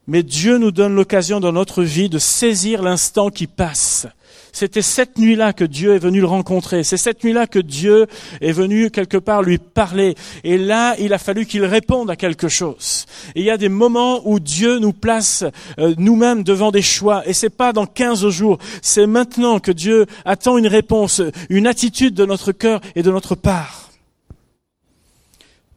[0.08, 4.08] mais Dieu nous donne l'occasion dans notre vie de saisir l'instant qui passe.
[4.56, 6.86] C'était cette nuit-là que Dieu est venu le rencontrer.
[6.86, 8.08] C'est cette nuit-là que Dieu
[8.40, 10.16] est venu quelque part lui parler.
[10.46, 13.06] Et là, il a fallu qu'il réponde à quelque chose.
[13.36, 15.44] Il y a des moments où Dieu nous place
[15.78, 17.28] euh, nous-mêmes devant des choix.
[17.28, 18.58] Et c'est pas dans 15 jours.
[18.82, 23.36] C'est maintenant que Dieu attend une réponse, une attitude de notre cœur et de notre
[23.36, 23.92] part.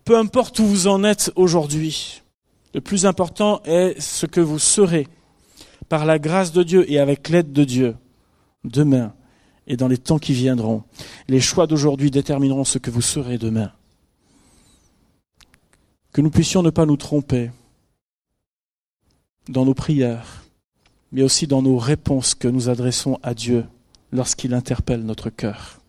[0.05, 2.23] Peu importe où vous en êtes aujourd'hui.
[2.79, 5.09] Le plus important est ce que vous serez
[5.89, 7.97] par la grâce de Dieu et avec l'aide de Dieu
[8.63, 9.15] demain
[9.67, 10.85] et dans les temps qui viendront.
[11.27, 13.73] Les choix d'aujourd'hui détermineront ce que vous serez demain.
[16.13, 17.51] Que nous puissions ne pas nous tromper
[19.49, 20.45] dans nos prières,
[21.11, 23.67] mais aussi dans nos réponses que nous adressons à Dieu
[24.13, 25.81] lorsqu'il interpelle notre cœur.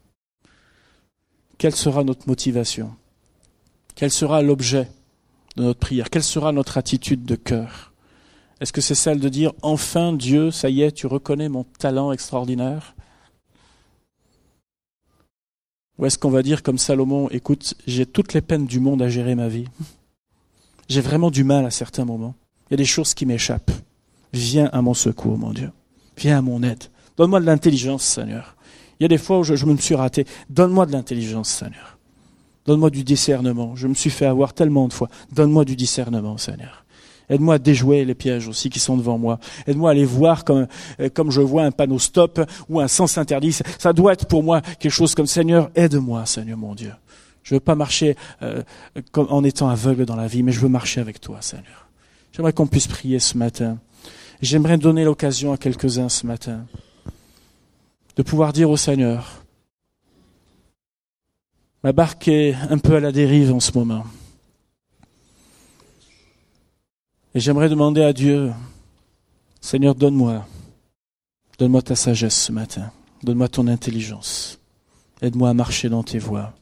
[1.59, 2.95] Quelle sera notre motivation?
[3.93, 4.89] Quel sera l'objet?
[5.61, 7.93] Notre prière Quelle sera notre attitude de cœur?
[8.61, 12.11] Est-ce que c'est celle de dire enfin Dieu, ça y est, tu reconnais mon talent
[12.11, 12.95] extraordinaire?
[15.97, 19.09] Ou est-ce qu'on va dire comme Salomon, écoute, j'ai toutes les peines du monde à
[19.09, 19.65] gérer ma vie.
[20.87, 22.35] J'ai vraiment du mal à certains moments.
[22.67, 23.71] Il y a des choses qui m'échappent.
[24.33, 25.71] Viens à mon secours, mon Dieu.
[26.17, 26.85] Viens à mon aide.
[27.17, 28.55] Donne-moi de l'intelligence, Seigneur.
[28.99, 30.25] Il y a des fois où je, me suis raté.
[30.49, 31.98] Donne-moi de l'intelligence, Seigneur.
[32.69, 33.75] Donne-moi du discernement.
[33.75, 35.07] Je me suis fait avoir tellement de fois.
[35.31, 36.85] Donne-moi du discernement, Seigneur.
[37.27, 39.39] Aide-moi à déjouer les pièges aussi qui sont devant moi.
[39.65, 40.67] Aide-moi à les voir comme,
[40.99, 42.39] euh, comme je vois un panneau stop
[42.69, 43.57] ou un sens interdit.
[43.79, 46.91] Ça doit être pour moi quelque chose comme Seigneur, aide-moi, Seigneur mon Dieu.
[47.41, 48.61] Je veux pas marcher euh,
[49.15, 51.87] en étant aveugle dans la vie, mais je veux marcher avec toi, Seigneur.
[52.33, 53.79] J'aimerais qu'on puisse prier ce matin.
[54.43, 56.65] J'aimerais donner l'occasion à quelques-uns ce matin
[58.15, 59.38] de pouvoir dire au Seigneur,
[61.83, 64.03] ma barque est un peu à la dérive en ce moment.
[67.35, 68.51] Et j'aimerais demander à Dieu,
[69.61, 70.45] Seigneur, donne-moi,
[71.57, 72.91] donne-moi ta sagesse ce matin,
[73.23, 74.59] donne-moi ton intelligence,
[75.21, 76.53] aide-moi à marcher dans tes voies,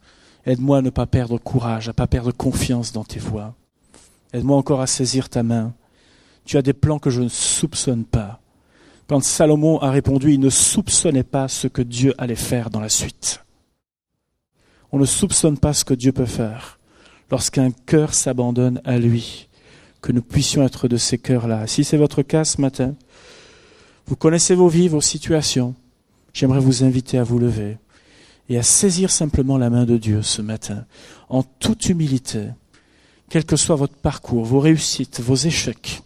[0.45, 3.55] aide-moi à ne pas perdre courage, à ne pas perdre confiance dans tes voies,
[4.34, 5.74] aide-moi encore à saisir ta main.
[6.43, 8.39] Tu as des plans que je ne soupçonne pas.
[9.07, 12.89] Quand Salomon a répondu, il ne soupçonnait pas ce que Dieu allait faire dans la
[12.89, 13.41] suite.
[14.92, 16.78] On ne soupçonne pas ce que Dieu peut faire
[17.30, 19.48] lorsqu'un cœur s'abandonne à lui
[20.02, 21.68] que nous puissions être de ces cœurs-là.
[21.68, 22.96] Si c'est votre cas ce matin,
[24.06, 25.76] vous connaissez vos vies, vos situations,
[26.34, 27.78] j'aimerais vous inviter à vous lever
[28.50, 30.86] et à saisir simplement la main de Dieu ce matin,
[31.28, 32.48] en toute humilité,
[33.30, 36.02] quel que soit votre parcours, vos réussites, vos échecs,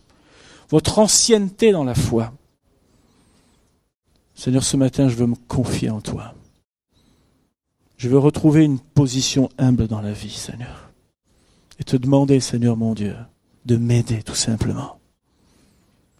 [0.69, 2.33] votre ancienneté dans la foi.
[4.33, 6.33] Seigneur, ce matin, je veux me confier en toi.
[8.01, 10.91] Je veux retrouver une position humble dans la vie, Seigneur.
[11.77, 13.15] Et te demander, Seigneur mon Dieu,
[13.65, 14.99] de m'aider tout simplement.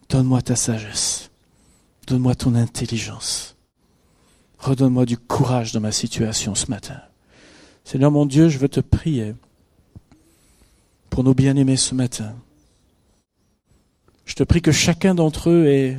[0.08, 1.32] Donne-moi ta sagesse.
[2.06, 3.56] Donne-moi ton intelligence.
[4.58, 7.00] Redonne-moi du courage dans ma situation ce matin.
[7.82, 9.34] Seigneur mon Dieu, je veux te prier
[11.10, 12.36] pour nos bien-aimés ce matin.
[14.24, 15.98] Je te prie que chacun d'entre eux ait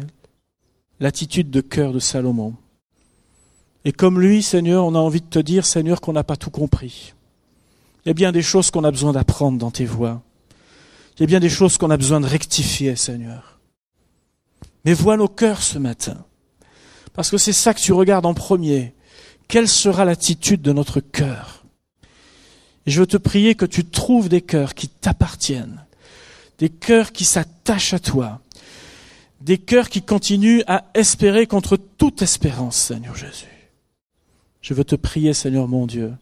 [1.01, 2.55] l'attitude de cœur de Salomon.
[3.85, 6.49] Et comme lui, Seigneur, on a envie de te dire, Seigneur, qu'on n'a pas tout
[6.49, 7.13] compris.
[8.05, 10.21] Il y a bien des choses qu'on a besoin d'apprendre dans tes voies.
[11.15, 13.59] Il y a bien des choses qu'on a besoin de rectifier, Seigneur.
[14.85, 16.25] Mais vois nos cœurs ce matin.
[17.13, 18.93] Parce que c'est ça que tu regardes en premier.
[19.47, 21.63] Quelle sera l'attitude de notre cœur?
[22.85, 25.85] Et je veux te prier que tu trouves des cœurs qui t'appartiennent,
[26.57, 28.41] des cœurs qui s'attachent à toi,
[29.39, 33.52] des cœurs qui continuent à espérer contre toute espérance, Seigneur Jésus.
[34.63, 36.13] Je veux te prier, Seigneur mon Dieu,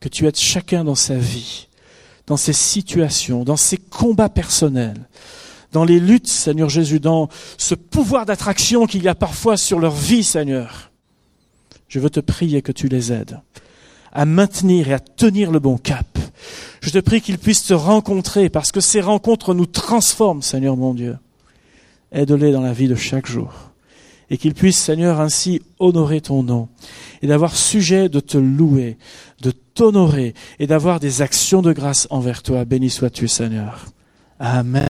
[0.00, 1.66] que tu aides chacun dans sa vie
[2.30, 5.08] dans ces situations, dans ces combats personnels,
[5.72, 7.28] dans les luttes, Seigneur Jésus, dans
[7.58, 10.92] ce pouvoir d'attraction qu'il y a parfois sur leur vie, Seigneur.
[11.88, 13.40] Je veux te prier que tu les aides
[14.12, 16.06] à maintenir et à tenir le bon cap.
[16.80, 20.94] Je te prie qu'ils puissent te rencontrer parce que ces rencontres nous transforment, Seigneur mon
[20.94, 21.16] Dieu.
[22.12, 23.69] Aide-les dans la vie de chaque jour.
[24.30, 26.68] Et qu'ils puissent, Seigneur, ainsi honorer ton nom
[27.20, 28.96] et d'avoir sujet de te louer,
[29.42, 32.64] de t'honorer et d'avoir des actions de grâce envers toi.
[32.64, 33.86] Béni sois-tu, Seigneur.
[34.38, 34.88] Amen.